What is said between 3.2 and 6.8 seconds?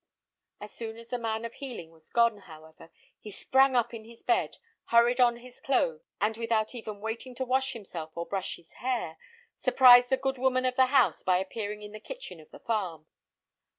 sprang up in his bed, hurried on his clothes, and without